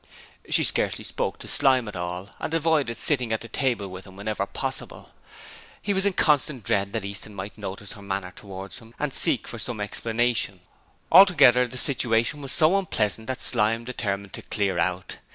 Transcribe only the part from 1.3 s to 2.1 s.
to Slyme at